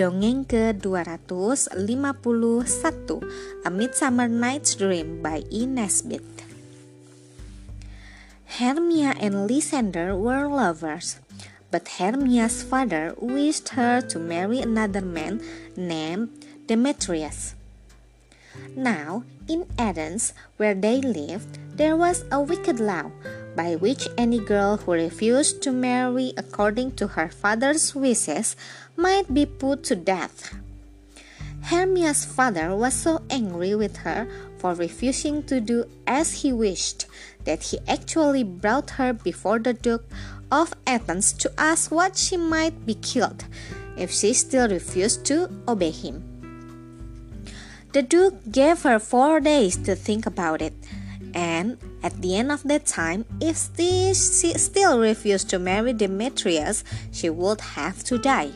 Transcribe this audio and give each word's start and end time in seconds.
Dongeng 0.00 0.48
ke-251 0.48 1.60
A 3.68 3.68
Midsummer 3.68 4.32
Night's 4.32 4.72
Dream 4.72 5.20
by 5.20 5.44
E. 5.52 5.68
Nesbit 5.68 6.24
Hermia 8.56 9.12
and 9.20 9.44
Lysander 9.44 10.16
were 10.16 10.48
lovers, 10.48 11.20
but 11.68 12.00
Hermia's 12.00 12.64
father 12.64 13.12
wished 13.20 13.76
her 13.76 14.00
to 14.08 14.16
marry 14.16 14.64
another 14.64 15.04
man 15.04 15.44
named 15.76 16.32
Demetrius. 16.64 17.52
Now, 18.72 19.28
in 19.52 19.68
Athens, 19.76 20.32
where 20.56 20.72
they 20.72 21.04
lived, 21.04 21.60
there 21.76 21.92
was 21.92 22.24
a 22.32 22.40
wicked 22.40 22.80
law 22.80 23.12
by 23.60 23.76
which 23.76 24.08
any 24.16 24.38
girl 24.38 24.78
who 24.78 24.92
refused 24.92 25.60
to 25.60 25.70
marry 25.70 26.32
according 26.38 26.90
to 26.96 27.06
her 27.08 27.28
father's 27.28 27.94
wishes 27.94 28.56
might 28.96 29.28
be 29.34 29.44
put 29.44 29.84
to 29.84 29.94
death. 29.94 30.54
Hermia's 31.68 32.24
father 32.24 32.74
was 32.74 32.94
so 32.94 33.20
angry 33.28 33.74
with 33.74 33.98
her 33.98 34.26
for 34.56 34.72
refusing 34.72 35.42
to 35.42 35.60
do 35.60 35.84
as 36.06 36.40
he 36.40 36.54
wished 36.54 37.04
that 37.44 37.62
he 37.64 37.78
actually 37.86 38.44
brought 38.44 38.96
her 38.96 39.12
before 39.12 39.58
the 39.58 39.74
Duke 39.74 40.08
of 40.50 40.72
Athens 40.86 41.34
to 41.44 41.52
ask 41.58 41.90
what 41.90 42.16
she 42.16 42.38
might 42.38 42.86
be 42.86 42.94
killed 42.94 43.44
if 43.94 44.10
she 44.10 44.32
still 44.32 44.70
refused 44.70 45.26
to 45.26 45.50
obey 45.68 45.90
him. 45.90 46.24
The 47.92 48.00
Duke 48.00 48.40
gave 48.50 48.84
her 48.84 48.98
four 48.98 49.38
days 49.40 49.76
to 49.84 49.94
think 49.94 50.24
about 50.24 50.62
it 50.62 50.72
and 51.60 51.76
at 52.02 52.16
the 52.24 52.32
end 52.40 52.50
of 52.50 52.64
that 52.64 52.86
time, 52.88 53.28
if 53.40 53.68
she 53.76 54.56
still 54.56 54.98
refused 54.98 55.50
to 55.50 55.58
marry 55.58 55.92
Demetrius, 55.92 56.82
she 57.12 57.28
would 57.28 57.60
have 57.76 58.02
to 58.04 58.16
die. 58.16 58.52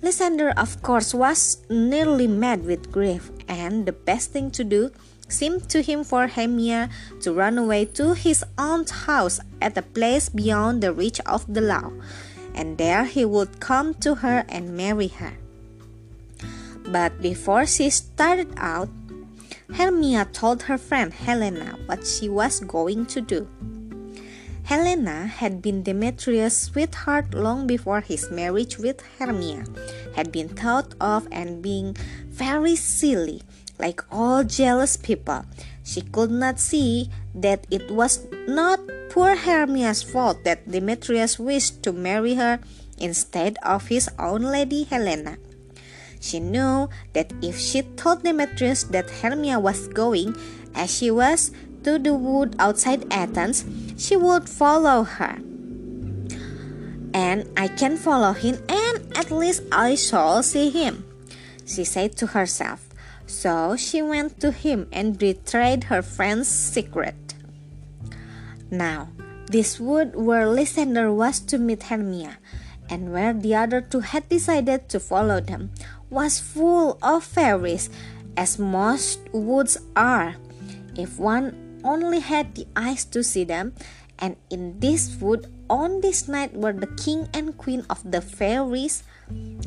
Lysander, 0.00 0.54
of 0.56 0.80
course, 0.80 1.12
was 1.12 1.58
nearly 1.68 2.26
mad 2.26 2.64
with 2.64 2.92
grief, 2.92 3.30
and 3.48 3.84
the 3.84 3.92
best 3.92 4.30
thing 4.30 4.50
to 4.52 4.62
do 4.62 4.90
seemed 5.28 5.68
to 5.68 5.82
him 5.82 6.04
for 6.04 6.26
Hermia 6.26 6.88
to 7.20 7.34
run 7.34 7.58
away 7.58 7.84
to 7.98 8.14
his 8.14 8.44
aunt's 8.56 9.06
house 9.10 9.38
at 9.60 9.76
a 9.76 9.82
place 9.82 10.30
beyond 10.30 10.82
the 10.82 10.94
reach 10.94 11.20
of 11.26 11.44
the 11.52 11.60
law, 11.60 11.90
and 12.54 12.78
there 12.78 13.04
he 13.04 13.24
would 13.24 13.60
come 13.60 13.94
to 14.06 14.22
her 14.22 14.46
and 14.48 14.76
marry 14.76 15.08
her. 15.20 15.34
But 16.86 17.20
before 17.20 17.66
she 17.66 17.90
started 17.90 18.50
out, 18.56 18.88
Hermia 19.74 20.26
told 20.32 20.62
her 20.64 20.78
friend 20.78 21.12
Helena 21.12 21.78
what 21.86 22.06
she 22.06 22.28
was 22.28 22.60
going 22.60 23.06
to 23.06 23.20
do. 23.20 23.48
Helena 24.64 25.26
had 25.26 25.60
been 25.62 25.82
Demetrius' 25.82 26.56
sweetheart 26.56 27.34
long 27.34 27.66
before 27.66 28.00
his 28.00 28.30
marriage 28.30 28.78
with 28.78 29.02
Hermia, 29.18 29.64
had 30.14 30.30
been 30.30 30.48
thought 30.48 30.94
of 31.00 31.26
and 31.32 31.62
being 31.62 31.96
very 32.28 32.76
silly, 32.76 33.42
like 33.78 34.00
all 34.12 34.44
jealous 34.44 34.96
people. 34.96 35.44
She 35.82 36.02
could 36.02 36.30
not 36.30 36.60
see 36.60 37.10
that 37.34 37.66
it 37.70 37.90
was 37.90 38.26
not 38.46 38.78
poor 39.10 39.34
Hermia's 39.34 40.02
fault 40.02 40.44
that 40.44 40.70
Demetrius 40.70 41.38
wished 41.38 41.82
to 41.82 41.92
marry 41.92 42.34
her 42.34 42.60
instead 42.98 43.56
of 43.64 43.88
his 43.88 44.08
own 44.18 44.42
lady 44.42 44.84
Helena. 44.84 45.36
She 46.20 46.38
knew 46.38 46.88
that 47.14 47.32
if 47.42 47.58
she 47.58 47.82
told 47.96 48.22
Demetrius 48.22 48.84
that 48.92 49.08
Hermia 49.08 49.58
was 49.58 49.88
going, 49.88 50.36
as 50.74 50.92
she 50.92 51.10
was, 51.10 51.50
to 51.82 51.98
the 51.98 52.14
wood 52.14 52.54
outside 52.58 53.10
Athens, 53.10 53.64
she 53.96 54.16
would 54.16 54.48
follow 54.48 55.02
her. 55.02 55.40
And 57.12 57.48
I 57.56 57.68
can 57.68 57.96
follow 57.96 58.32
him, 58.32 58.60
and 58.68 59.16
at 59.16 59.30
least 59.32 59.62
I 59.72 59.94
shall 59.96 60.42
see 60.42 60.70
him, 60.70 61.04
she 61.66 61.84
said 61.84 62.16
to 62.18 62.28
herself. 62.28 62.86
So 63.26 63.76
she 63.76 64.02
went 64.02 64.40
to 64.40 64.52
him 64.52 64.88
and 64.92 65.18
betrayed 65.18 65.84
her 65.84 66.02
friend's 66.02 66.48
secret. 66.48 67.16
Now, 68.70 69.08
this 69.46 69.80
wood 69.80 70.14
where 70.14 70.46
Lysander 70.46 71.12
was 71.12 71.40
to 71.50 71.58
meet 71.58 71.84
Hermia, 71.84 72.38
and 72.88 73.12
where 73.12 73.32
the 73.32 73.54
other 73.54 73.80
two 73.80 74.00
had 74.00 74.28
decided 74.28 74.88
to 74.90 75.00
follow 75.00 75.40
them, 75.40 75.70
was 76.10 76.42
full 76.42 76.98
of 77.02 77.24
fairies, 77.24 77.88
as 78.36 78.58
most 78.58 79.20
woods 79.32 79.78
are, 79.96 80.36
if 80.94 81.18
one 81.18 81.80
only 81.84 82.20
had 82.20 82.54
the 82.54 82.66
eyes 82.76 83.04
to 83.06 83.22
see 83.22 83.44
them. 83.44 83.72
And 84.18 84.36
in 84.50 84.78
this 84.80 85.16
wood, 85.16 85.46
on 85.70 86.02
this 86.02 86.28
night, 86.28 86.52
were 86.52 86.74
the 86.74 86.90
king 87.00 87.28
and 87.32 87.56
queen 87.56 87.86
of 87.88 88.04
the 88.04 88.20
fairies, 88.20 89.02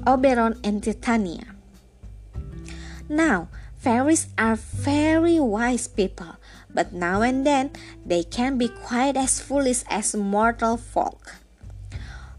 Oberon 0.06 0.59
and 0.64 0.84
Titania. 0.84 1.56
Now, 3.09 3.50
fairies 3.78 4.28
are 4.38 4.56
very 4.56 5.40
wise 5.40 5.88
people, 5.88 6.38
but 6.70 6.94
now 6.94 7.22
and 7.22 7.48
then 7.48 7.72
they 8.06 8.24
can 8.24 8.58
be 8.58 8.68
quite 8.68 9.18
as 9.18 9.42
foolish 9.42 9.84
as 9.90 10.14
mortal 10.14 10.78
folk. 10.78 11.36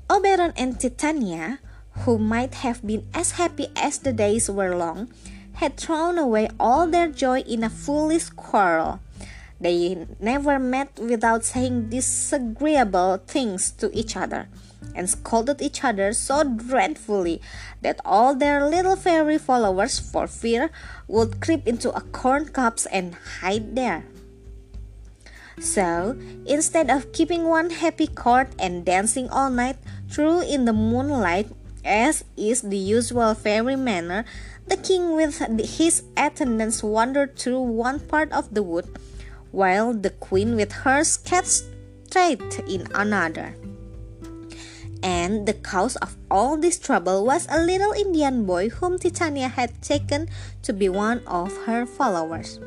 Oberon 0.09 0.53
and 0.57 0.79
Titania 0.79 1.59
who 2.03 2.19
might 2.19 2.55
have 2.67 2.85
been 2.87 3.07
as 3.15 3.33
happy 3.33 3.69
as 3.77 3.99
the 3.99 4.13
days 4.13 4.51
were 4.51 4.77
long, 4.77 5.09
had 5.55 5.77
thrown 5.77 6.19
away 6.19 6.49
all 6.59 6.87
their 6.87 7.09
joy 7.09 7.41
in 7.41 7.63
a 7.63 7.71
foolish 7.71 8.31
quarrel. 8.31 9.01
They 9.61 10.07
never 10.21 10.59
met 10.59 10.99
without 10.99 11.45
saying 11.45 11.91
disagreeable 11.91 13.23
things 13.27 13.71
to 13.79 13.95
each 13.97 14.17
other, 14.17 14.49
and 14.95 15.09
scolded 15.09 15.63
each 15.63 15.85
other 15.85 16.13
so 16.13 16.43
dreadfully 16.43 17.41
that 17.81 18.01
all 18.05 18.35
their 18.35 18.69
little 18.69 18.97
fairy 18.97 19.39
followers, 19.39 19.99
for 19.99 20.27
fear, 20.27 20.71
would 21.07 21.41
creep 21.41 21.67
into 21.67 21.95
a 21.95 22.01
corn 22.01 22.49
cobs 22.49 22.87
and 22.87 23.15
hide 23.41 23.77
there. 23.77 24.05
So, 25.61 26.19
instead 26.47 26.91
of 26.91 27.13
keeping 27.13 27.45
one 27.45 27.71
happy 27.71 28.09
court 28.09 28.49
and 28.59 28.85
dancing 28.85 29.29
all 29.31 29.51
night 29.51 29.77
through 30.11 30.43
in 30.43 30.65
the 30.65 30.73
moonlight, 30.73 31.47
as 31.85 32.25
is 32.37 32.63
the 32.63 32.77
usual 32.77 33.35
fairy 33.35 33.77
manner, 33.77 34.25
the 34.67 34.77
king 34.77 35.15
with 35.15 35.39
his 35.79 36.03
attendants 36.17 36.83
wandered 36.83 37.37
through 37.37 37.61
one 37.61 38.01
part 38.01 38.33
of 38.33 38.55
the 38.55 38.63
wood, 38.63 38.89
while 39.53 39.93
the 39.93 40.11
queen 40.11 40.57
with 40.57 40.73
hers 40.73 41.17
kept 41.17 41.63
straight 42.09 42.59
in 42.67 42.89
another. 42.95 43.55
And 45.03 45.45
the 45.47 45.53
cause 45.53 45.97
of 45.97 46.17
all 46.31 46.57
this 46.57 46.79
trouble 46.79 47.27
was 47.27 47.47
a 47.51 47.61
little 47.61 47.93
Indian 47.93 48.47
boy 48.47 48.71
whom 48.71 48.99
Titania 48.99 49.49
had 49.49 49.83
taken 49.83 50.31
to 50.63 50.73
be 50.73 50.89
one 50.89 51.21
of 51.27 51.53
her 51.67 51.85
followers. 51.85 52.59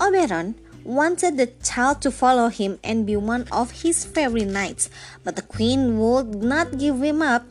Oberon 0.00 0.54
wanted 0.84 1.36
the 1.36 1.46
child 1.62 2.02
to 2.02 2.10
follow 2.10 2.48
him 2.48 2.78
and 2.84 3.06
be 3.06 3.16
one 3.16 3.46
of 3.50 3.82
his 3.82 4.04
fairy 4.04 4.44
knights, 4.44 4.90
but 5.24 5.34
the 5.34 5.42
queen 5.42 5.98
would 5.98 6.42
not 6.42 6.78
give 6.78 7.02
him 7.02 7.20
up 7.20 7.50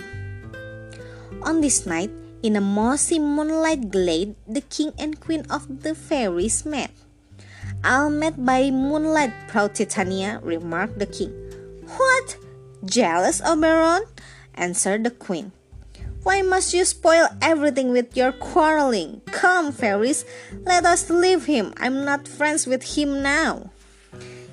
on 1.44 1.62
this 1.62 1.86
night, 1.86 2.12
in 2.44 2.56
a 2.56 2.62
mossy 2.62 3.20
moonlight 3.20 3.92
glade, 3.92 4.36
the 4.48 4.62
king 4.62 4.92
and 4.98 5.20
queen 5.20 5.46
of 5.50 5.84
the 5.84 5.94
fairies 5.94 6.66
met. 6.66 6.92
All 7.84 8.10
met 8.10 8.44
by 8.46 8.70
moonlight, 8.72 9.34
proud 9.48 9.76
Titania, 9.76 10.40
remarked 10.44 11.00
the 11.00 11.06
king. 11.06 11.34
What? 11.98 12.38
Jealous, 12.86 13.42
Oberon? 13.42 14.04
answered 14.56 15.04
the 15.04 15.12
queen. 15.12 15.52
Why 16.24 16.44
must 16.44 16.74
you 16.74 16.86
spoil 16.86 17.28
everything 17.42 17.92
with 17.92 18.16
your 18.16 18.32
quarreling? 18.32 19.22
Come, 19.28 19.72
fairies, 19.72 20.24
let 20.66 20.86
us 20.86 21.10
leave 21.10 21.46
him. 21.46 21.74
I'm 21.78 22.06
not 22.06 22.28
friends 22.28 22.68
with 22.68 22.96
him 22.96 23.24
now. 23.24 23.72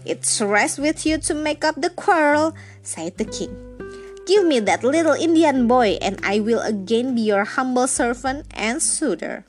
It's 0.07 0.41
rest 0.41 0.79
with 0.79 1.05
you 1.05 1.19
to 1.19 1.35
make 1.35 1.65
up 1.65 1.77
the 1.77 1.91
quarrel, 1.91 2.55
said 2.83 3.19
the 3.19 3.27
king. 3.27 3.68
Give 4.29 4.45
me 4.45 4.61
that 4.61 4.85
little 4.85 5.17
Indian 5.17 5.65
boy, 5.65 5.97
and 6.05 6.21
I 6.21 6.45
will 6.45 6.61
again 6.61 7.17
be 7.17 7.25
your 7.25 7.49
humble 7.49 7.89
servant 7.89 8.45
and 8.53 8.77
suitor. 8.77 9.49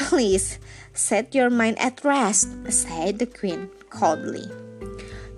Please 0.00 0.56
set 0.96 1.36
your 1.36 1.52
mind 1.52 1.76
at 1.76 2.00
rest, 2.00 2.48
said 2.72 3.20
the 3.20 3.28
queen 3.28 3.68
coldly. 3.92 4.48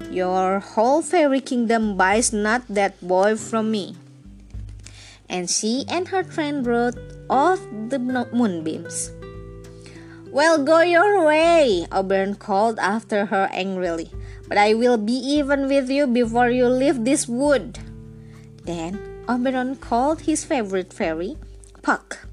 Your 0.07 0.63
whole 0.63 1.03
fairy 1.03 1.43
kingdom 1.43 1.99
buys 1.99 2.31
not 2.31 2.63
that 2.71 2.95
boy 3.03 3.35
from 3.35 3.75
me. 3.75 3.99
And 5.29 5.51
she 5.51 5.83
and 5.91 6.07
her 6.15 6.23
train 6.23 6.63
rode 6.63 6.95
off 7.29 7.59
the 7.91 7.99
moonbeams. 7.99 9.11
Well, 10.31 10.63
go 10.63 10.79
your 10.79 11.27
way, 11.27 11.91
Oberon 11.91 12.39
called 12.39 12.79
after 12.79 13.27
her 13.27 13.51
angrily. 13.51 14.15
But 14.47 14.59
I 14.59 14.75
will 14.75 14.99
be 14.99 15.19
even 15.19 15.67
with 15.67 15.91
you 15.91 16.07
before 16.07 16.51
you 16.51 16.69
leave 16.69 17.03
this 17.05 17.27
wood. 17.27 17.83
Then 18.65 18.99
Oberon 19.29 19.77
called 19.77 20.23
his 20.23 20.45
favorite 20.45 20.93
fairy 20.93 21.37
Puck. 21.83 22.27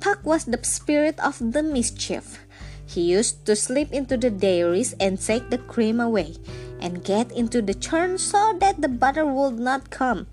Puck 0.00 0.24
was 0.24 0.44
the 0.44 0.60
spirit 0.62 1.18
of 1.20 1.40
the 1.40 1.62
mischief. 1.62 2.40
He 2.86 3.12
used 3.12 3.46
to 3.46 3.56
slip 3.56 3.92
into 3.92 4.16
the 4.16 4.30
dairies 4.30 4.94
and 5.00 5.20
take 5.20 5.50
the 5.50 5.58
cream 5.58 6.00
away, 6.00 6.36
and 6.80 7.04
get 7.04 7.30
into 7.32 7.62
the 7.62 7.74
churn 7.74 8.18
so 8.18 8.56
that 8.60 8.80
the 8.80 8.88
butter 8.88 9.24
would 9.24 9.58
not 9.58 9.90
come. 9.90 10.26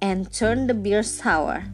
and 0.00 0.32
turn 0.32 0.66
the 0.66 0.74
beer 0.74 1.02
sour, 1.02 1.64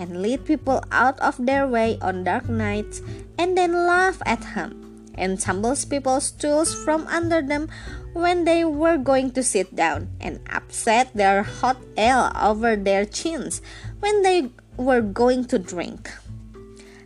and 0.00 0.22
lead 0.22 0.44
people 0.44 0.82
out 0.90 1.20
of 1.20 1.36
their 1.36 1.68
way 1.68 1.98
on 2.00 2.24
dark 2.24 2.48
nights, 2.48 3.02
and 3.38 3.56
then 3.56 3.86
laugh 3.86 4.22
at 4.24 4.56
him, 4.56 4.83
and 5.14 5.40
tumbles 5.40 5.84
people's 5.84 6.26
stools 6.26 6.74
from 6.84 7.06
under 7.08 7.42
them 7.42 7.68
when 8.12 8.44
they 8.44 8.64
were 8.64 8.96
going 8.96 9.30
to 9.32 9.42
sit 9.42 9.74
down, 9.74 10.08
and 10.20 10.40
upset 10.50 11.10
their 11.14 11.42
hot 11.42 11.76
ale 11.96 12.30
over 12.40 12.76
their 12.76 13.04
chins 13.04 13.62
when 14.00 14.22
they 14.22 14.50
were 14.76 15.00
going 15.00 15.44
to 15.46 15.58
drink. 15.58 16.10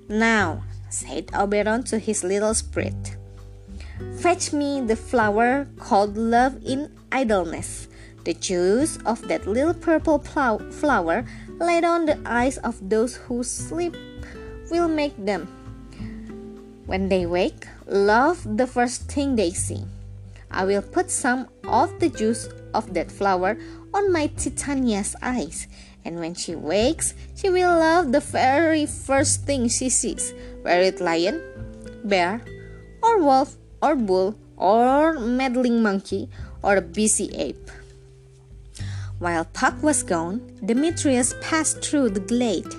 Now, 0.09 0.65
said 0.91 1.31
Oberon 1.35 1.85
to 1.85 1.99
his 1.99 2.25
little 2.25 2.55
sprite, 2.55 3.17
fetch 4.21 4.53
me 4.53 4.81
the 4.81 4.97
flower 4.97 5.69
called 5.79 6.17
love 6.17 6.57
in 6.65 6.93
idleness 7.13 7.89
the 8.29 8.35
juice 8.35 8.99
of 9.07 9.27
that 9.29 9.47
little 9.47 9.73
purple 9.73 10.19
flower 10.19 11.25
laid 11.59 11.83
on 11.83 12.05
the 12.05 12.21
eyes 12.27 12.59
of 12.59 12.77
those 12.91 13.17
who 13.17 13.43
sleep 13.43 13.97
will 14.71 14.87
make 14.87 15.17
them, 15.17 15.49
when 16.89 17.11
they 17.11 17.27
wake, 17.27 17.69
love 17.87 18.41
the 18.57 18.67
first 18.67 19.13
thing 19.13 19.37
they 19.37 19.51
see. 19.51 19.85
I 20.51 20.65
will 20.65 20.81
put 20.81 21.11
some 21.11 21.47
of 21.69 22.01
the 22.01 22.09
juice 22.09 22.49
of 22.73 22.95
that 22.95 23.13
flower 23.13 23.59
on 23.93 24.11
my 24.11 24.29
Titania's 24.29 25.15
eyes, 25.21 25.69
and 26.03 26.19
when 26.19 26.33
she 26.33 26.55
wakes, 26.55 27.13
she 27.37 27.51
will 27.51 27.77
love 27.77 28.11
the 28.11 28.25
very 28.25 28.87
first 28.87 29.45
thing 29.45 29.69
she 29.69 29.91
sees, 29.91 30.33
were 30.65 30.81
it 30.81 30.99
lion, 30.99 31.43
bear, 32.05 32.41
or 33.03 33.21
wolf, 33.21 33.57
or 33.83 33.95
bull, 33.95 34.35
or 34.57 35.13
meddling 35.21 35.83
monkey, 35.83 36.31
or 36.63 36.77
a 36.77 36.83
busy 36.83 37.29
ape. 37.37 37.71
While 39.19 39.45
Puck 39.45 39.83
was 39.83 40.03
gone, 40.03 40.41
Demetrius 40.65 41.35
passed 41.43 41.85
through 41.85 42.11
the 42.11 42.21
glade. 42.21 42.73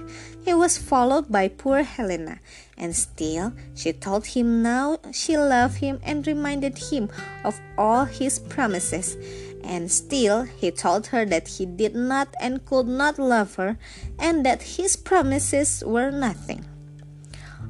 He 0.44 0.54
was 0.56 0.80
followed 0.80 1.30
by 1.32 1.50
poor 1.50 1.84
Helena, 1.84 2.40
and 2.80 2.96
still 2.96 3.54
she 3.76 3.94
told 3.94 4.26
him 4.26 4.64
now 4.64 4.98
she 5.12 5.38
loved 5.38 5.78
him 5.78 6.00
and 6.04 6.26
reminded 6.26 6.78
him 6.78 7.10
of 7.44 7.60
all 7.78 8.06
his 8.06 8.40
promises. 8.40 9.18
And 9.64 9.92
still 9.92 10.44
he 10.44 10.72
told 10.72 11.08
her 11.08 11.26
that 11.26 11.48
he 11.48 11.66
did 11.66 11.94
not 11.94 12.34
and 12.40 12.66
could 12.66 12.88
not 12.88 13.20
love 13.20 13.56
her, 13.56 13.78
and 14.18 14.46
that 14.46 14.80
his 14.80 14.96
promises 14.96 15.84
were 15.86 16.10
nothing. 16.10 16.66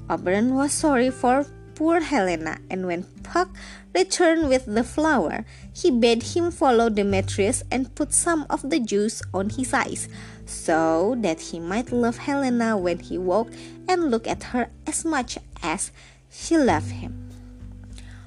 Oberon 0.10 0.56
was 0.56 0.72
sorry 0.72 1.10
for 1.10 1.46
poor 1.80 2.02
Helena, 2.02 2.60
and 2.70 2.86
when 2.86 3.08
Puck 3.24 3.56
returned 3.96 4.50
with 4.50 4.66
the 4.68 4.84
flower, 4.84 5.46
he 5.72 5.90
bade 5.90 6.36
him 6.36 6.52
follow 6.52 6.90
Demetrius 6.90 7.64
and 7.72 7.96
put 7.96 8.12
some 8.12 8.46
of 8.50 8.70
the 8.70 8.81
juice 8.81 9.22
on 9.34 9.48
his 9.50 9.74
eyes, 9.74 10.10
so 10.46 11.16
that 11.20 11.40
he 11.40 11.58
might 11.58 11.94
love 11.94 12.18
Helena 12.18 12.76
when 12.76 13.00
he 13.00 13.18
woke 13.18 13.48
and 13.88 14.12
look 14.12 14.28
at 14.28 14.52
her 14.52 14.68
as 14.86 15.06
much 15.06 15.38
as 15.64 15.94
she 16.30 16.58
loved 16.58 16.92
him. 16.92 17.31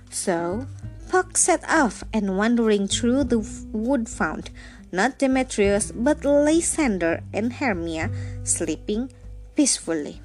So 0.08 0.66
Puck 1.10 1.36
set 1.36 1.62
off 1.68 2.02
and 2.10 2.38
wandering 2.38 2.88
through 2.88 3.24
the 3.24 3.44
wood 3.70 4.08
found 4.08 4.48
not 4.90 5.18
Demetrius 5.18 5.92
but 5.92 6.24
Lysander 6.24 7.20
and 7.34 7.52
Hermia 7.52 8.08
sleeping 8.44 9.12
peacefully. 9.54 10.21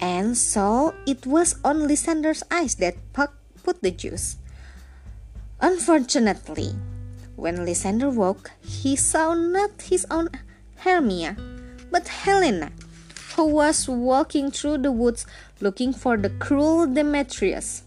And 0.00 0.36
so 0.36 0.94
it 1.06 1.26
was 1.26 1.56
on 1.64 1.88
Lysander's 1.88 2.42
eyes 2.50 2.74
that 2.76 2.96
Puck 3.12 3.34
put 3.62 3.82
the 3.82 3.90
juice. 3.90 4.36
Unfortunately, 5.60 6.74
when 7.36 7.64
Lysander 7.64 8.10
woke, 8.10 8.52
he 8.60 8.96
saw 8.96 9.34
not 9.34 9.82
his 9.82 10.06
own 10.10 10.28
Hermia, 10.78 11.36
but 11.90 12.08
Helena, 12.08 12.72
who 13.34 13.46
was 13.46 13.88
walking 13.88 14.50
through 14.50 14.78
the 14.78 14.92
woods 14.92 15.26
looking 15.60 15.92
for 15.92 16.16
the 16.16 16.30
cruel 16.30 16.86
Demetrius. 16.86 17.84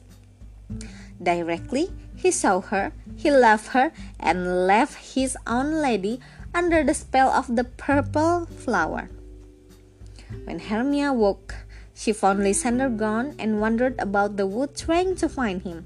Directly 1.22 1.90
he 2.16 2.32
saw 2.32 2.60
her, 2.60 2.92
he 3.16 3.32
loved 3.32 3.68
her, 3.68 3.92
and 4.20 4.68
left 4.68 5.16
his 5.16 5.38
own 5.48 5.82
lady 5.82 6.20
under 6.54 6.84
the 6.84 6.94
spell 6.94 7.30
of 7.30 7.56
the 7.56 7.64
purple 7.64 8.46
flower. 8.46 9.10
When 10.44 10.60
Hermia 10.60 11.14
woke, 11.14 11.56
she 12.00 12.14
found 12.14 12.40
Lysander 12.40 12.88
gone 12.88 13.36
and 13.38 13.60
wandered 13.60 14.00
about 14.00 14.38
the 14.38 14.48
wood 14.48 14.72
trying 14.74 15.18
to 15.18 15.28
find 15.28 15.64
him. 15.64 15.86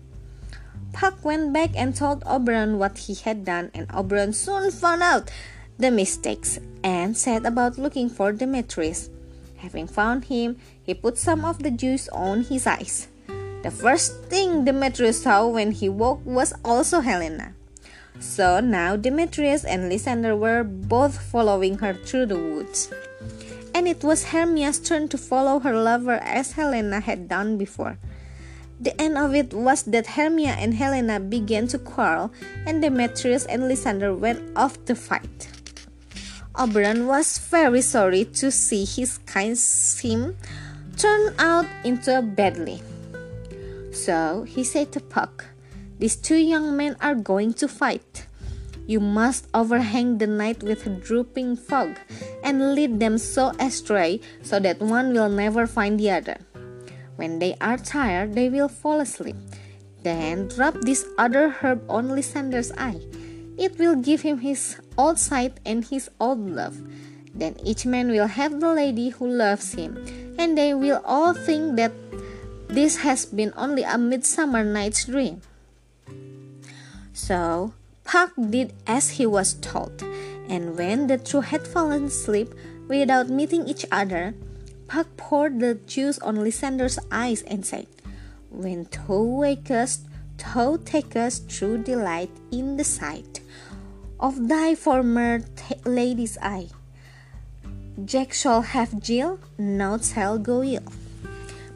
Puck 0.94 1.26
went 1.26 1.52
back 1.52 1.72
and 1.76 1.96
told 1.96 2.22
Oberon 2.28 2.78
what 2.78 3.10
he 3.10 3.16
had 3.16 3.44
done, 3.44 3.72
and 3.74 3.90
Oberon 3.92 4.32
soon 4.32 4.70
found 4.70 5.02
out 5.02 5.32
the 5.80 5.90
mistakes 5.90 6.60
and 6.84 7.18
set 7.18 7.48
about 7.48 7.80
looking 7.80 8.10
for 8.10 8.32
Demetrius. 8.32 9.10
Having 9.58 9.88
found 9.88 10.26
him, 10.26 10.58
he 10.84 10.94
put 10.94 11.18
some 11.18 11.44
of 11.44 11.64
the 11.64 11.72
juice 11.72 12.08
on 12.10 12.44
his 12.44 12.68
eyes. 12.68 13.08
The 13.64 13.72
first 13.72 14.26
thing 14.26 14.66
Demetrius 14.66 15.24
saw 15.24 15.48
when 15.48 15.72
he 15.72 15.90
woke 15.90 16.22
was 16.26 16.54
also 16.64 17.00
Helena. 17.00 17.56
So 18.20 18.60
now 18.60 18.98
Demetrius 18.98 19.66
and 19.66 19.90
Lysander 19.90 20.36
were 20.36 20.64
both 20.64 21.18
following 21.18 21.80
her 21.80 21.96
through 21.96 22.28
the 22.28 22.38
woods. 22.38 22.94
And 23.84 23.92
it 23.92 24.02
was 24.02 24.32
Hermia's 24.32 24.80
turn 24.80 25.10
to 25.10 25.18
follow 25.18 25.60
her 25.60 25.76
lover 25.76 26.16
as 26.24 26.54
Helena 26.54 27.02
had 27.02 27.28
done 27.28 27.58
before. 27.58 28.00
The 28.80 28.96
end 28.96 29.18
of 29.18 29.36
it 29.36 29.54
was 29.54 29.84
that 29.92 30.16
Hermia 30.16 30.52
and 30.52 30.74
Helena 30.74 31.20
began 31.20 31.68
to 31.68 31.78
quarrel, 31.78 32.32
and 32.66 32.82
Demetrius 32.82 33.46
and 33.46 33.68
Lysander 33.68 34.16
went 34.16 34.40
off 34.56 34.80
to 34.86 34.96
fight. 34.96 35.50
Oberon 36.56 37.08
was 37.08 37.40
very 37.40 37.82
sorry 37.82 38.24
to 38.40 38.52
see 38.52 38.86
his 38.86 39.18
kind 39.28 39.58
sim 39.58 40.38
turn 40.96 41.36
out 41.38 41.68
into 41.84 42.18
a 42.18 42.22
badly. 42.22 42.82
So 43.92 44.44
he 44.48 44.64
said 44.64 44.94
to 44.94 45.02
Puck, 45.02 45.44
These 46.00 46.16
two 46.16 46.40
young 46.40 46.78
men 46.78 46.96
are 47.02 47.16
going 47.16 47.54
to 47.56 47.68
fight. 47.68 48.28
You 48.88 49.02
must 49.02 49.50
overhang 49.54 50.20
the 50.20 50.28
night 50.28 50.64
with 50.64 50.88
a 50.88 50.90
drooping 50.90 51.58
fog 51.58 52.00
and 52.54 52.76
lead 52.76 53.00
them 53.00 53.18
so 53.18 53.50
astray 53.58 54.22
so 54.42 54.60
that 54.60 54.80
one 54.80 55.14
will 55.14 55.30
never 55.30 55.66
find 55.66 56.00
the 56.00 56.12
other. 56.12 56.38
When 57.16 57.40
they 57.40 57.58
are 57.62 57.78
tired, 57.78 58.34
they 58.34 58.50
will 58.50 58.70
fall 58.70 59.02
asleep. 59.02 59.36
Then 60.04 60.48
drop 60.50 60.76
this 60.82 61.06
other 61.18 61.50
herb 61.50 61.82
on 61.90 62.10
Lysander's 62.10 62.72
eye. 62.78 63.02
It 63.58 63.78
will 63.78 63.96
give 63.96 64.22
him 64.22 64.40
his 64.40 64.78
old 64.98 65.18
sight 65.18 65.60
and 65.66 65.86
his 65.86 66.10
old 66.20 66.42
love. 66.46 66.78
Then 67.34 67.58
each 67.66 67.86
man 67.86 68.10
will 68.10 68.28
have 68.28 68.60
the 68.60 68.74
lady 68.74 69.10
who 69.10 69.26
loves 69.26 69.74
him, 69.74 69.98
and 70.38 70.58
they 70.58 70.74
will 70.74 71.02
all 71.06 71.34
think 71.34 71.78
that 71.78 71.94
this 72.70 72.98
has 73.02 73.26
been 73.26 73.54
only 73.58 73.84
a 73.84 73.98
midsummer 73.98 74.64
night's 74.64 75.06
dream. 75.06 75.42
So 77.14 77.74
Puck 78.04 78.34
did 78.38 78.74
as 78.86 79.22
he 79.22 79.26
was 79.26 79.54
told, 79.56 80.04
and 80.50 80.78
when 80.78 81.08
the 81.08 81.18
two 81.18 81.42
had 81.42 81.68
fallen 81.68 82.06
asleep 82.06 82.54
without 82.88 83.30
meeting 83.30 83.68
each 83.68 83.86
other, 83.92 84.34
Puck 84.88 85.08
poured 85.18 85.60
the 85.60 85.76
juice 85.76 86.20
on 86.20 86.44
Lysander's 86.44 87.00
eyes 87.12 87.42
and 87.44 87.66
said, 87.66 87.88
When 88.50 88.88
thou 88.92 89.24
wakest, 89.24 90.06
thou 90.38 90.78
takest 90.78 91.50
true 91.50 91.78
delight 91.78 92.32
in 92.52 92.78
the 92.78 92.84
sight 92.84 93.40
of 94.20 94.48
thy 94.48 94.76
former 94.76 95.42
lady's 95.86 96.38
eye. 96.42 96.68
Jack 98.06 98.34
shall 98.34 98.62
have 98.62 99.02
Jill, 99.02 99.40
naught 99.58 100.04
shall 100.04 100.38
go 100.38 100.64
ill. 100.64 100.84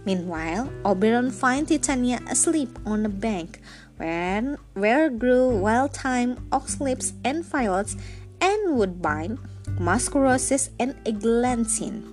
Meanwhile, 0.05 0.71
Oberon 0.85 1.31
finds 1.31 1.69
Titania 1.69 2.19
asleep 2.29 2.79
on 2.85 3.05
a 3.05 3.09
bank 3.09 3.59
where, 3.97 4.57
where 4.73 5.09
grew 5.09 5.49
wild 5.49 5.93
thyme, 5.93 6.37
oxlips, 6.51 7.13
and 7.25 7.43
violets, 7.43 7.97
and 8.41 8.77
woodbine, 8.77 9.39
musk 9.79 10.15
roses, 10.15 10.69
and 10.79 10.95
eglantine. 11.05 12.05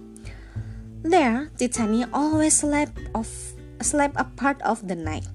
There, 1.03 1.51
Titania 1.59 2.09
always 2.13 2.61
slept, 2.61 2.99
of, 3.15 3.29
slept 3.83 4.17
a 4.17 4.25
part 4.25 4.61
of 4.63 4.89
the 4.89 4.97
night, 4.97 5.29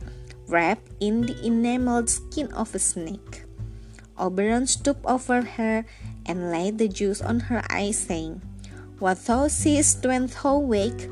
wrapped 0.48 0.89
in 1.00 1.22
the 1.22 1.38
enameled 1.46 2.10
skin 2.10 2.51
of 2.53 2.74
a 2.74 2.79
snake. 2.79 3.46
Oberon 4.17 4.67
stooped 4.67 5.05
over 5.05 5.41
her 5.41 5.86
and 6.25 6.51
laid 6.51 6.77
the 6.77 6.88
juice 6.88 7.22
on 7.22 7.39
her 7.53 7.63
eyes, 7.69 7.98
saying, 7.98 8.41
What 9.00 9.25
thou 9.25 9.48
seest 9.48 10.05
when 10.05 10.27
thou 10.27 10.58
wake, 10.58 11.10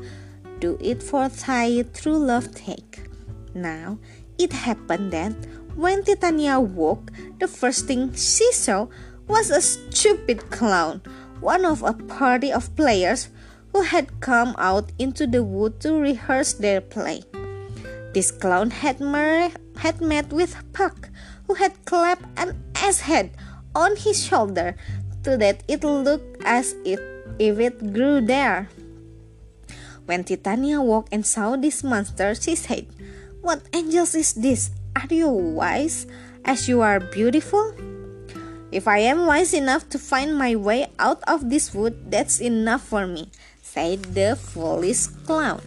do 0.60 0.76
it 0.80 1.02
for 1.02 1.28
thy 1.28 1.82
true 1.94 2.18
love 2.18 2.54
take. 2.54 3.08
Now, 3.54 3.98
it 4.38 4.52
happened 4.52 5.12
that 5.12 5.34
when 5.74 6.02
Titania 6.02 6.60
woke, 6.60 7.10
the 7.38 7.48
first 7.48 7.86
thing 7.86 8.12
she 8.14 8.52
saw 8.52 8.88
was 9.28 9.50
a 9.50 9.60
stupid 9.60 10.50
clown, 10.50 11.02
one 11.40 11.64
of 11.64 11.82
a 11.82 11.92
party 11.92 12.50
of 12.50 12.74
players 12.74 13.28
who 13.72 13.82
had 13.82 14.20
come 14.20 14.56
out 14.58 14.90
into 14.98 15.26
the 15.26 15.44
wood 15.44 15.78
to 15.80 15.94
rehearse 15.94 16.54
their 16.54 16.80
play. 16.80 17.22
This 18.14 18.30
clown 18.30 18.70
had, 18.70 19.00
mer- 19.00 19.52
had 19.76 20.00
met 20.00 20.32
with 20.32 20.56
Puck, 20.72 21.10
who 21.46 21.54
had 21.54 21.84
clapped 21.84 22.24
an 22.36 22.56
ass 22.74 23.00
head 23.00 23.30
on 23.74 23.96
his 23.96 24.24
shoulder 24.24 24.74
so 25.24 25.36
that 25.36 25.62
it 25.68 25.84
looked 25.84 26.42
as 26.44 26.74
if, 26.84 26.98
if 27.38 27.58
it 27.60 27.92
grew 27.92 28.20
there. 28.20 28.68
When 30.06 30.24
Titania 30.24 30.80
woke 30.80 31.08
and 31.12 31.26
saw 31.26 31.54
this 31.56 31.84
monster, 31.84 32.34
she 32.34 32.54
said, 32.54 32.86
What 33.42 33.60
angels 33.74 34.14
is 34.14 34.32
this? 34.32 34.70
Are 34.96 35.14
you 35.14 35.28
wise 35.28 36.06
as 36.46 36.66
you 36.66 36.80
are 36.80 36.98
beautiful? 36.98 37.74
If 38.70 38.86
I 38.86 38.98
am 38.98 39.24
wise 39.24 39.54
enough 39.54 39.88
to 39.90 39.98
find 39.98 40.36
my 40.36 40.54
way 40.54 40.92
out 40.98 41.24
of 41.26 41.48
this 41.48 41.72
wood, 41.72 42.10
that's 42.10 42.40
enough 42.40 42.82
for 42.82 43.06
me, 43.06 43.30
said 43.62 44.12
the 44.12 44.36
foolish 44.36 45.06
clown. 45.24 45.62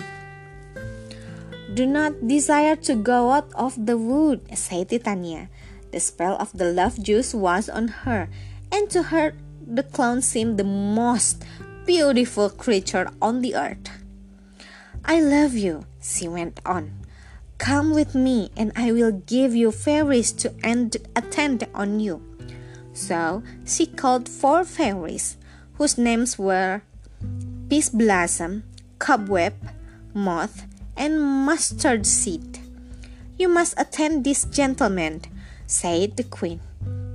Do 1.73 1.85
not 1.85 2.27
desire 2.27 2.75
to 2.85 2.95
go 2.95 3.31
out 3.31 3.49
of 3.55 3.73
the 3.87 3.97
wood, 3.97 4.45
said 4.53 4.89
Titania. 4.89 5.49
The 5.91 5.99
spell 5.99 6.35
of 6.37 6.53
the 6.53 6.71
love 6.71 7.01
juice 7.01 7.33
was 7.33 7.69
on 7.69 8.05
her, 8.05 8.29
and 8.71 8.89
to 8.91 9.09
her 9.09 9.33
the 9.65 9.83
clown 9.83 10.21
seemed 10.21 10.59
the 10.59 10.67
most 10.67 11.43
beautiful 11.85 12.49
creature 12.49 13.09
on 13.21 13.41
the 13.41 13.55
earth. 13.55 13.89
I 15.03 15.21
love 15.21 15.55
you, 15.55 15.85
she 16.01 16.27
went 16.27 16.59
on. 16.65 17.01
Come 17.57 17.93
with 17.93 18.13
me, 18.13 18.51
and 18.55 18.71
I 18.75 18.91
will 18.91 19.11
give 19.11 19.55
you 19.55 19.71
fairies 19.71 20.31
to 20.43 20.53
attend 20.63 21.65
on 21.73 21.99
you. 21.99 22.30
So 22.93 23.43
she 23.65 23.85
called 23.85 24.27
four 24.27 24.63
fairies, 24.63 25.37
whose 25.77 25.97
names 25.97 26.37
were 26.37 26.81
Peaseblossom, 27.67 28.63
Cobweb, 28.99 29.53
Moth, 30.13 30.65
and 30.97 31.21
Mustard 31.21 32.05
Seed. 32.05 32.59
You 33.37 33.47
must 33.47 33.79
attend 33.79 34.23
this 34.23 34.45
gentleman, 34.45 35.21
said 35.65 36.17
the 36.17 36.23
queen. 36.23 36.59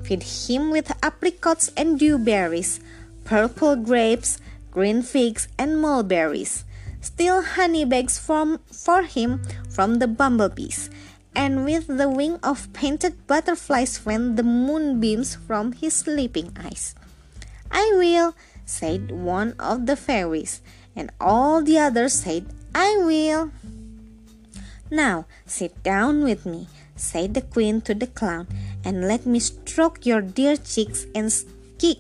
Feed 0.03 0.23
him 0.23 0.71
with 0.71 0.97
apricots 1.03 1.71
and 1.77 1.99
dewberries, 1.99 2.81
purple 3.25 3.77
grapes, 3.77 4.39
green 4.71 5.03
figs, 5.03 5.49
and 5.59 5.81
mulberries. 5.81 6.65
Steal 7.01 7.43
honey 7.43 7.85
bags 7.85 8.19
from, 8.19 8.59
for 8.73 9.03
him 9.03 9.43
from 9.69 9.99
the 10.01 10.09
bumblebees, 10.09 10.91
and 11.37 11.67
with 11.67 11.87
the 11.87 12.09
wing 12.09 12.41
of 12.43 12.73
painted 12.73 13.27
butterflies 13.29 14.09
when 14.09 14.35
the 14.37 14.43
moonbeams 14.43 15.37
from 15.37 15.73
his 15.73 15.93
sleeping 15.93 16.57
eyes. 16.57 16.97
I 17.71 17.93
will, 17.95 18.35
said 18.65 19.13
one 19.13 19.53
of 19.61 19.85
the 19.85 19.95
fairies, 19.95 20.63
and 20.97 21.13
all 21.21 21.63
the 21.63 21.79
others 21.79 22.15
said, 22.25 22.47
I 22.75 22.97
will. 23.05 23.53
Now 24.91 25.27
sit 25.45 25.83
down 25.83 26.25
with 26.25 26.47
me, 26.47 26.69
said 26.97 27.35
the 27.35 27.43
queen 27.43 27.83
to 27.83 27.95
the 27.95 28.09
clown, 28.09 28.49
and 28.83 29.07
let 29.07 29.27
me 29.27 29.39
stroke 29.39 30.07
your 30.07 30.23
dear 30.23 30.57
cheeks 30.57 31.05
and 31.15 31.31
stick 31.31 31.99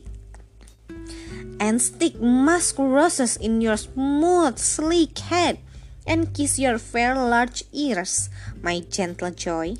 and 1.60 1.80
stick 1.80 2.20
musk 2.20 2.78
roses 2.78 3.36
in 3.36 3.60
your 3.60 3.76
smooth, 3.76 4.58
sleek 4.58 5.18
head 5.18 5.58
and 6.06 6.32
kiss 6.32 6.58
your 6.58 6.78
fair 6.78 7.14
large 7.14 7.64
ears, 7.72 8.30
my 8.62 8.80
gentle 8.80 9.30
joy. 9.30 9.76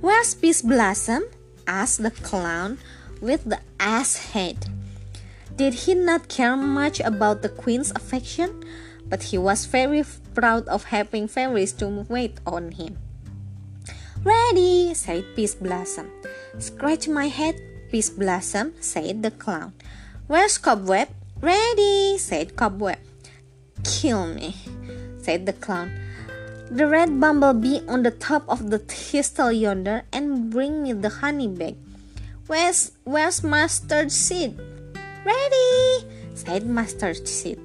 Where's 0.00 0.34
Peaseblossom? 0.34 1.22
asked 1.66 2.02
the 2.02 2.10
clown 2.10 2.78
with 3.20 3.44
the 3.44 3.60
ass 3.80 4.32
head. 4.32 4.68
Did 5.56 5.88
he 5.88 5.94
not 5.94 6.28
care 6.28 6.56
much 6.56 7.00
about 7.00 7.42
the 7.42 7.48
queen's 7.48 7.90
affection? 7.92 8.62
But 9.08 9.32
he 9.32 9.38
was 9.38 9.66
very 9.66 10.04
proud 10.34 10.68
of 10.68 10.92
having 10.92 11.28
fairies 11.28 11.72
to 11.80 12.04
wait 12.08 12.38
on 12.46 12.72
him. 12.72 12.98
Ready, 14.22 14.92
said 14.94 15.24
Peaseblossom. 15.36 16.10
Scratch 16.58 17.08
my 17.08 17.28
head, 17.28 17.56
Peaseblossom, 17.92 18.74
said 18.82 19.22
the 19.22 19.30
clown. 19.30 19.72
Where's 20.26 20.58
Cobweb? 20.58 21.08
Ready, 21.40 22.18
said 22.18 22.56
Cobweb. 22.56 22.98
Kill 23.84 24.26
me, 24.26 24.56
said 25.26 25.42
the 25.42 25.58
clown. 25.58 25.90
The 26.70 26.86
red 26.86 27.18
bumblebee 27.18 27.82
on 27.90 28.06
the 28.06 28.14
top 28.14 28.46
of 28.46 28.70
the 28.70 28.78
thistle 28.78 29.50
yonder, 29.50 30.06
and 30.14 30.54
bring 30.54 30.86
me 30.86 30.94
the 30.94 31.18
honey 31.18 31.50
bag. 31.50 31.74
Where's 32.46 32.94
where's 33.02 33.42
mustard 33.42 34.14
seed? 34.14 34.54
Ready, 35.26 36.06
said 36.38 36.62
mustard 36.62 37.26
seed. 37.26 37.58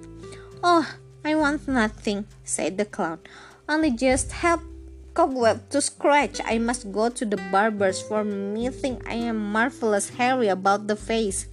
Oh, 0.65 0.89
I 1.21 1.37
want 1.37 1.69
nothing, 1.69 2.25
said 2.41 2.81
the 2.81 2.85
clown. 2.85 3.21
Only 3.69 3.93
just 3.93 4.33
help 4.33 4.65
cobweb 5.13 5.69
to 5.69 5.85
scratch. 5.85 6.41
I 6.41 6.57
must 6.57 6.89
go 6.89 7.13
to 7.13 7.25
the 7.25 7.37
barber's 7.53 8.01
for 8.01 8.25
me 8.25 8.73
think 8.73 9.05
I 9.05 9.21
am 9.29 9.37
marvelous 9.37 10.17
hairy 10.17 10.49
about 10.49 10.89
the 10.89 10.97
face. 10.97 11.45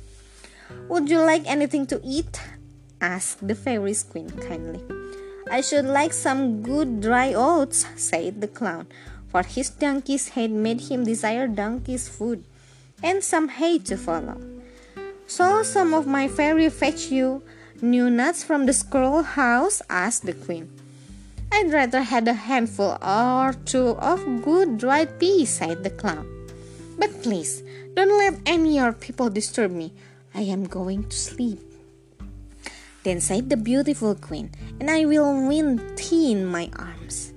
Would 0.88 1.12
you 1.12 1.20
like 1.20 1.44
anything 1.44 1.84
to 1.92 2.00
eat? 2.00 2.40
asked 3.00 3.44
the 3.44 3.54
fairy's 3.54 4.02
queen 4.02 4.32
kindly. 4.40 4.97
I 5.50 5.60
should 5.60 5.86
like 5.86 6.12
some 6.12 6.62
good 6.62 7.00
dry 7.00 7.32
oats, 7.32 7.86
said 7.96 8.40
the 8.40 8.48
clown, 8.48 8.86
for 9.28 9.42
his 9.42 9.70
donkey's 9.70 10.30
head 10.30 10.50
made 10.50 10.82
him 10.82 11.04
desire 11.04 11.48
donkey's 11.48 12.08
food, 12.08 12.44
and 13.02 13.22
some 13.24 13.48
hay 13.48 13.78
to 13.88 13.96
follow. 13.96 14.40
So 15.26 15.62
some 15.62 15.94
of 15.94 16.06
my 16.06 16.28
fairy 16.28 16.68
fetch 16.68 17.10
you 17.10 17.42
new 17.80 18.10
nuts 18.10 18.42
from 18.42 18.66
the 18.66 18.72
squirrel 18.72 19.22
house? 19.22 19.80
asked 19.88 20.26
the 20.26 20.32
queen. 20.32 20.68
I'd 21.52 21.72
rather 21.72 22.02
had 22.02 22.28
a 22.28 22.34
handful 22.34 22.98
or 23.00 23.54
two 23.64 23.96
of 23.96 24.44
good 24.44 24.78
dried 24.78 25.18
peas, 25.18 25.50
said 25.50 25.84
the 25.84 25.90
clown. 25.90 26.26
But 26.98 27.22
please, 27.22 27.62
don't 27.94 28.18
let 28.18 28.40
any 28.44 28.78
of 28.78 28.84
your 28.84 28.92
people 28.92 29.30
disturb 29.30 29.70
me. 29.70 29.92
I 30.34 30.42
am 30.42 30.64
going 30.64 31.08
to 31.08 31.16
sleep. 31.16 31.67
Then 33.08 33.24
said 33.24 33.48
the 33.48 33.56
beautiful 33.56 34.14
queen, 34.14 34.52
and 34.78 34.90
I 34.90 35.06
will 35.08 35.48
win 35.48 35.80
thee 35.96 36.30
in 36.30 36.44
my 36.44 36.68
arms. 36.76 37.32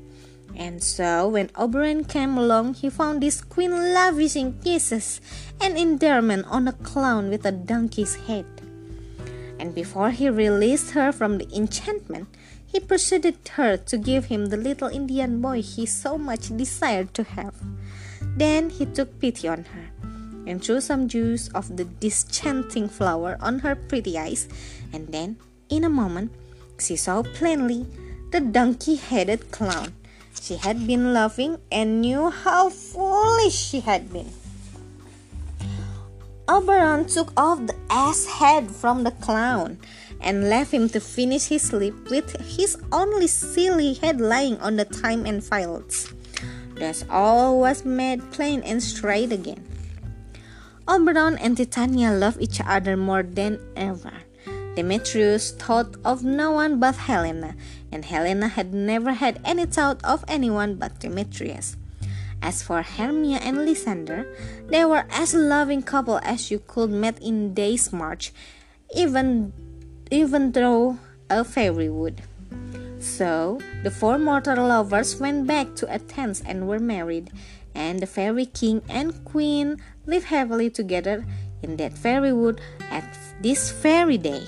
And 0.54 0.84
so, 0.84 1.30
when 1.30 1.50
Oberon 1.56 2.04
came 2.04 2.38
along, 2.38 2.74
he 2.84 2.90
found 2.90 3.24
this 3.24 3.40
queen 3.40 3.72
lavishing 3.72 4.60
kisses 4.60 5.22
and 5.62 5.78
endearment 5.78 6.44
on 6.51 6.68
a 6.68 6.75
clown 6.75 7.30
with 7.30 7.46
a 7.46 7.54
donkey's 7.54 8.16
head. 8.28 8.44
And 9.63 9.74
before 9.74 10.12
he 10.12 10.28
released 10.28 10.92
her 10.92 11.13
from 11.13 11.38
the 11.38 11.48
enchantment, 11.56 12.28
he 12.68 12.82
persuaded 12.82 13.40
her 13.56 13.78
to 13.78 13.98
give 13.98 14.25
him 14.25 14.48
the 14.48 14.58
little 14.60 14.90
Indian 14.90 15.40
boy 15.40 15.62
he 15.62 15.86
so 15.86 16.18
much 16.18 16.51
desired 16.58 17.13
to 17.13 17.24
have. 17.24 17.56
Then 18.36 18.72
he 18.72 18.86
took 18.86 19.22
pity 19.22 19.48
on 19.48 19.63
her 19.72 19.88
and 20.46 20.62
threw 20.62 20.82
some 20.82 21.08
juice 21.08 21.48
of 21.56 21.78
the 21.78 21.86
dischanting 21.86 22.90
flower 22.90 23.38
on 23.40 23.60
her 23.60 23.75
pretty 23.75 24.20
eyes, 24.20 24.50
and 24.92 25.08
then 25.13 25.38
in 25.72 25.84
a 25.84 25.90
moment, 25.90 26.32
she 26.78 26.96
saw 26.96 27.24
plainly 27.24 27.88
the 28.32 28.42
donkey 28.42 28.96
headed 28.96 29.50
clown 29.50 29.94
she 30.42 30.58
had 30.58 30.88
been 30.88 31.13
loving 31.13 31.62
and 31.72 32.01
knew 32.01 32.30
how 32.30 32.70
foolish 32.70 33.54
she 33.54 33.80
had 33.80 34.12
been. 34.12 34.34
Oberon 36.48 37.06
took 37.06 37.32
off 37.38 37.66
the 37.68 37.75
ass 37.90 38.25
head 38.25 38.70
from 38.70 39.04
the 39.04 39.12
clown 39.12 39.78
and 40.20 40.50
left 40.50 40.74
him 40.74 40.90
to 40.90 41.00
finish 41.00 41.48
his 41.48 41.62
sleep 41.62 41.94
with 42.10 42.36
his 42.42 42.75
only 42.92 43.28
silly 43.28 43.94
head 43.94 44.20
lying 44.20 44.58
on 44.60 44.75
the 44.75 44.86
thyme 44.86 45.25
and 45.25 45.44
fields. 45.44 46.12
Thus 46.75 47.06
all 47.10 47.60
was 47.60 47.86
made 47.86 48.32
plain 48.32 48.63
and 48.63 48.82
straight 48.82 49.32
again. 49.32 49.63
Oberon 50.88 51.38
and 51.38 51.56
Titania 51.56 52.12
loved 52.12 52.42
each 52.42 52.60
other 52.66 52.98
more 52.98 53.24
than 53.24 53.62
ever. 53.78 54.25
Demetrius 54.75 55.51
thought 55.51 55.98
of 56.06 56.24
no 56.24 56.51
one 56.51 56.80
but 56.80 56.96
Helena, 56.96 57.56
and 57.92 58.06
Helena 58.06 58.48
had 58.48 58.74
never 58.74 59.13
had 59.13 59.42
any 59.44 59.66
thought 59.66 60.00
of 60.04 60.24
anyone 60.28 60.75
but 60.75 61.00
Demetrius. 61.00 61.75
As 62.42 62.63
for 62.63 62.82
Hermia 62.82 63.38
and 63.38 63.66
Lysander, 63.66 64.25
they 64.68 64.86
were 64.86 65.06
as 65.12 65.34
loving 65.34 65.84
couple 65.84 66.20
as 66.24 66.50
you 66.50 66.60
could 66.60 66.90
meet 66.90 67.20
in 67.20 67.54
day's 67.54 67.92
march, 67.92 68.32
even 68.96 69.51
even 70.10 70.51
though 70.54 70.98
a 71.30 71.44
fairy 71.44 71.90
would. 71.90 72.24
So 73.00 73.60
the 73.84 73.92
four 73.92 74.18
mortal 74.18 74.68
lovers 74.68 75.20
went 75.20 75.48
back 75.48 75.75
to 75.75 75.92
Athens 75.92 76.42
and 76.46 76.68
were 76.68 76.80
married, 76.80 77.32
and 77.75 78.00
the 78.00 78.08
fairy 78.08 78.46
king 78.46 78.82
and 78.88 79.24
queen 79.25 79.78
lived 80.06 80.25
happily 80.25 80.70
together 80.70 81.25
in 81.62 81.78
that 81.78 81.98
fairy 81.98 82.34
wood 82.34 82.62
at 82.90 83.06
this 83.42 83.72
fairy 83.72 84.18
day. 84.18 84.48